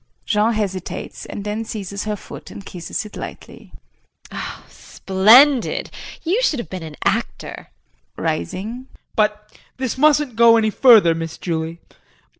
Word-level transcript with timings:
[Jean 0.25 0.53
hesitates 0.53 1.27
and 1.27 1.43
then 1.43 1.63
seizes 1.63 2.05
her 2.05 2.15
foot 2.15 2.49
and 2.49 2.65
kisses 2.65 3.05
it 3.05 3.15
lightly.] 3.15 3.71
JULIE. 4.31 4.41
Splendid! 4.67 5.91
You 6.23 6.41
should 6.41 6.57
have 6.57 6.71
been 6.71 6.81
an 6.81 6.95
actor. 7.03 7.67
JEAN 8.19 8.25
[Rising]. 8.25 8.87
But 9.15 9.53
this 9.77 9.99
mustn't 9.99 10.35
go 10.35 10.57
any 10.57 10.71
further, 10.71 11.13
Miss 11.13 11.37
Julie. 11.37 11.81